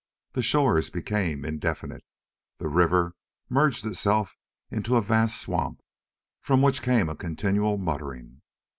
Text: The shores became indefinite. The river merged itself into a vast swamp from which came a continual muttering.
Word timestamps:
The 0.33 0.41
shores 0.41 0.89
became 0.89 1.45
indefinite. 1.45 2.03
The 2.57 2.67
river 2.67 3.15
merged 3.49 3.85
itself 3.85 4.35
into 4.71 4.95
a 4.95 5.01
vast 5.03 5.39
swamp 5.39 5.81
from 6.41 6.63
which 6.63 6.81
came 6.81 7.07
a 7.07 7.15
continual 7.15 7.77
muttering. 7.77 8.41